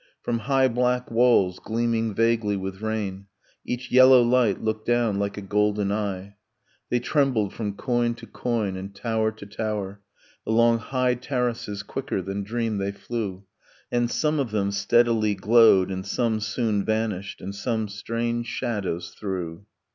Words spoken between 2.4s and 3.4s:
with rain,